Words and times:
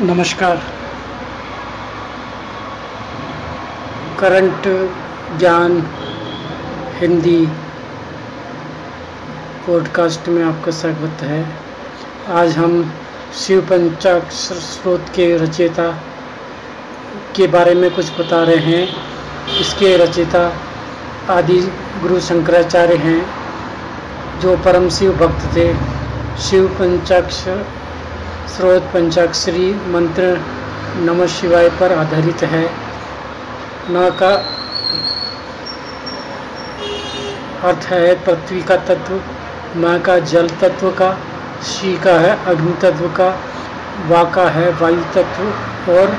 नमस्कार। 0.00 0.56
करंट 4.20 4.62
ज्ञान 5.38 5.86
हिंदी 6.98 7.46
पॉडकास्ट 9.66 10.28
में 10.28 10.44
आपका 10.44 10.72
स्वागत 10.72 11.22
है। 11.22 11.52
आज 12.28 12.56
हम 12.56 12.94
शिव 13.34 13.60
पंचाक्षर 13.60 14.54
स्रोत 14.54 15.04
के 15.14 15.36
रचयिता 15.36 15.90
के 17.36 17.46
बारे 17.46 17.74
में 17.74 17.94
कुछ 17.94 18.20
बता 18.20 18.44
रहे 18.44 18.56
हैं। 18.56 18.88
इसके 19.60 19.96
रचयिता 19.96 20.56
आदि 21.30 21.60
गुरु 22.02 22.20
शंकराचार्य 22.20 22.96
हैं, 22.96 23.26
जो 24.40 24.56
परम 24.56 24.88
शिव 24.88 25.12
भक्त 25.12 25.56
थे। 25.56 25.74
शिव 26.38 26.66
पंचाक्षर 26.66 27.79
स्रोत 28.50 28.82
पंचाक्षरी 28.82 29.74
मंत्र 29.74 30.22
नमः 30.96 31.26
शिवाय 31.26 31.68
पर 31.70 31.92
आधारित 31.92 32.42
है। 32.42 32.64
न 33.90 34.10
का 34.20 34.30
अर्थ 37.68 37.84
है 37.84 38.14
पृथ्वी 38.24 38.62
का 38.62 38.76
तत्व 38.76 39.20
म 39.76 39.98
का 39.98 40.18
जल 40.18 40.48
तत्व 40.48 40.90
का, 40.90 41.10
शी 41.62 41.96
का 41.98 42.12
है 42.12 42.32
अग्नि 42.46 42.72
तत्व 42.72 43.08
का, 43.08 43.28
वा 44.08 44.22
का 44.24 44.48
है 44.48 44.70
वायु 44.72 45.02
तत्व, 45.14 45.92
और 45.92 46.16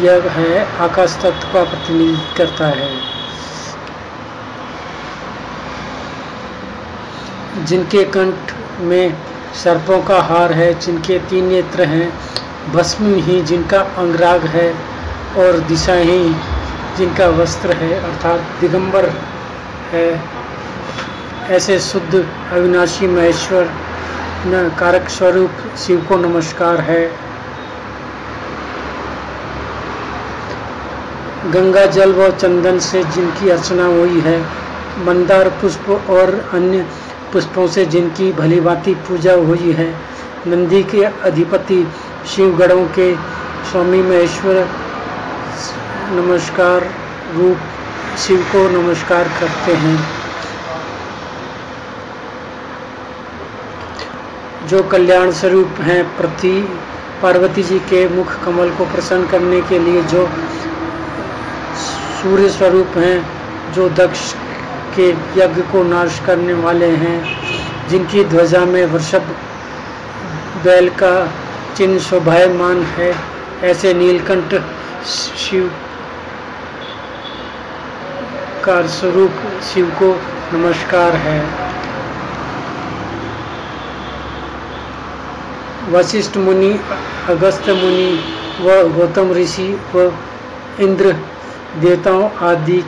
यह 0.00 0.30
है 0.30 0.78
आकाश 0.78 1.16
तत्व 1.16 1.52
का 1.52 1.64
प्रतिनिधित्व 1.64 2.36
करता 2.36 2.66
है। 2.66 2.90
जिनके 7.64 8.04
कंठ 8.04 8.52
में 8.80 9.33
सर्पों 9.62 10.02
का 10.02 10.20
हार 10.20 10.52
है, 10.52 10.78
जिनके 10.78 11.18
तीन 11.18 11.44
नेत्र 11.44 11.84
हैं, 11.84 12.12
भस्म 12.72 13.14
ही 13.14 13.42
जिनका 13.42 13.80
अंगराग 13.80 14.44
है, 14.46 14.74
और 15.36 15.58
दिशा 15.58 15.94
ही 15.94 16.34
जिनका 16.96 17.28
वस्त्र 17.28 17.72
है, 17.72 17.92
अर्थात 18.00 18.40
दिगंबर 18.60 19.04
है। 19.92 20.22
ऐसे 21.50 21.78
शुद्ध 21.78 22.24
अविनाशी 22.52 23.06
महेश्वर, 23.06 23.70
न 24.46 24.72
कारक 24.80 25.08
स्वरूप 25.08 25.50
शिव 25.78 26.06
को 26.08 26.16
नमस्कार 26.16 26.80
है। 26.80 27.24
गंगा 31.52 31.86
जल 31.86 32.12
व 32.12 32.30
चंदन 32.30 32.78
से 32.78 33.04
जिनकी 33.04 33.50
अर्चना 33.50 33.84
हुई 33.84 34.20
है, 34.20 34.40
मंदार, 35.04 35.48
पुष्प 35.48 35.88
और 36.10 36.50
अन्य 36.52 36.86
पुष्पों 37.34 37.66
से 37.68 37.84
जिनकी 37.86 38.32
भली 38.32 38.60
भांति 38.60 38.94
पूजा 38.94 39.32
हुई 39.34 39.72
है, 39.72 39.86
नंदी 40.46 40.82
के 40.82 41.04
अधिपति 41.04 41.78
शिवगढ़ों 42.26 42.84
के 42.88 43.14
स्वामी 43.70 44.02
महेश्वर, 44.02 44.68
नमस्कार 46.10 46.86
रूप 47.34 47.56
शिव 48.18 48.44
को 48.52 48.68
नमस्कार 48.68 49.28
करते 49.40 49.74
हैं। 49.74 49.98
जो 54.68 54.82
कल्याण 54.82 55.32
स्वरूप 55.32 55.80
हैं 55.80 56.02
पृथ्वी 56.16 56.60
पार्वती 57.22 57.62
जी 57.62 57.78
के 57.78 58.06
मुख 58.08 58.44
कमल 58.44 58.70
को 58.70 58.84
प्रसन्न 58.84 59.26
करने 59.26 59.60
के 59.62 59.78
लिए 59.78 60.02
जो 60.02 60.26
सूर्य 62.22 62.48
स्वरूप 62.48 62.96
हैं, 62.96 63.18
जो 63.72 63.88
दक्ष 63.88 64.34
के 64.96 65.08
यज्ञ 65.40 65.62
को 65.62 65.82
नाश 65.82 66.20
करने 66.26 66.54
वाले 66.54 66.90
हैं, 66.96 67.18
जिनकी 67.88 68.24
ध्वजा 68.24 68.64
में 68.64 68.84
वृषभ 68.86 69.34
बैल 70.64 70.88
का 70.88 71.14
चिन्ह 71.76 71.98
शोभायमान 71.98 72.82
है, 72.82 73.14
ऐसे 73.62 73.94
नीलकंठ 73.94 74.54
शिव 75.06 75.70
का 78.64 78.86
स्वरूप 78.86 79.42
शिव 79.62 79.86
को 80.02 80.08
नमस्कार 80.52 81.16
है। 81.16 81.40
वशिष्ठ 85.90 86.36
मुनि, 86.36 86.70
अगस्त 87.28 87.68
मुनि 87.68 88.12
व 88.60 88.82
गौतम 88.88 89.32
ऋषि 89.32 89.68
व 89.94 90.12
इंद्र 90.80 91.12
देवताओं 91.76 92.30
आदि 92.48 92.84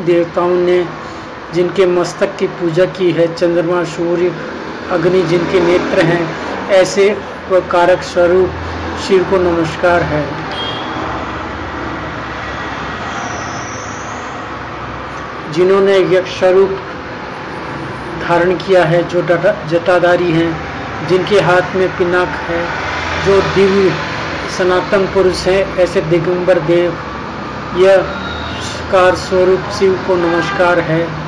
देवताओं 0.00 0.56
ने 0.56 0.78
जिनके 1.54 1.86
मस्तक 1.86 2.36
की 2.36 2.46
पूजा 2.46 2.84
की 2.84 3.10
है, 3.10 3.34
चंद्रमा, 3.34 3.84
सूर्य, 3.84 4.32
अग्नि 4.90 5.22
जिनके 5.22 5.60
नेत्र 5.60 6.04
हैं, 6.04 6.36
ऐसे 6.68 7.16
व 7.50 7.60
कारक 7.60 8.02
स्वरूप 8.02 8.50
शिव 9.08 9.26
को 9.30 9.36
नमस्कार 9.36 10.02
है। 10.02 10.24
जिन्होंने 15.52 15.98
यक्ष 15.98 16.38
स्वरूप 16.38 16.70
धारण 18.28 18.56
किया 18.56 18.84
है, 18.84 19.08
जो 19.08 19.22
जटाधारी 19.68 20.32
हैं, 20.32 20.50
जिनके 21.08 21.40
हाथ 21.40 21.76
में 21.76 21.88
पिनाक 21.98 22.28
है, 22.28 22.64
जो 23.26 23.40
दिव्य 23.40 23.92
सनातन 24.58 25.06
पुरुष 25.06 25.46
हैं, 25.46 25.76
ऐसे 25.76 26.00
दिगंबर 26.00 26.58
देव, 26.58 26.92
यह 27.76 27.96
कार 28.92 29.14
स्वरूप 29.14 29.60
शिव 29.78 30.04
को 30.06 30.16
नमस्कार 30.16 30.78
है। 30.80 31.27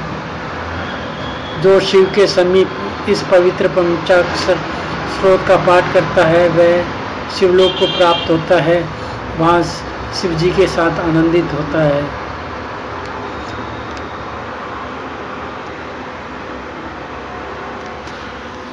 जो 1.61 1.81
शिव 1.81 2.13
के 2.15 2.27
समीप 2.27 2.71
इस 3.09 3.23
पवित्र 3.23 3.69
पंचाक्षर 3.69 4.57
स्रोत 5.17 5.41
का 5.49 5.57
पाठ 5.57 5.95
करता 5.95 6.25
है, 6.25 6.49
वह 6.49 6.85
शिवलोक 7.39 7.73
को 7.73 7.87
प्राप्त 7.87 8.31
होता 8.31 8.63
है। 8.63 8.89
वहाँ 9.39 9.63
शिव 10.15 10.35
जी 10.35 10.51
के 10.51 10.67
साथ 10.67 10.91
आनंदित 10.91 11.45
होता 11.55 11.83
है। 11.83 12.03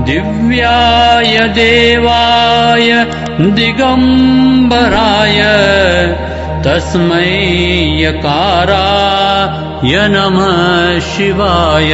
दिव्याय 0.08 1.36
देवाय 1.58 2.90
दिगम्बराय 3.58 5.40
तस्मै 6.66 7.32
यकाराय 8.02 9.94
नमः 10.14 10.50
शिवाय। 11.12 11.94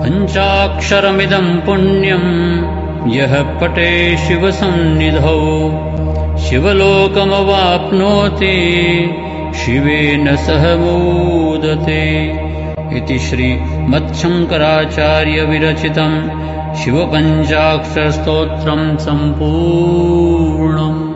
पञ्चाक्षरमिदम् 0.00 1.62
पुण्यम् 1.66 2.32
यः 3.16 3.34
पटे 3.60 3.92
शिवसन्निधौ 4.26 5.40
शिवलोकमवाप्नोति 6.44 8.56
शिवेन 9.64 10.26
सह 10.46 10.64
मोदते 10.80 12.02
इति 12.98 13.16
श्रीमच्छङ्कराचार्यविरचितम् 13.28 16.18
शिवपञ्चाक्षरस्तोत्रम् 16.80 18.84
सम्पूर्णम् 19.06 21.07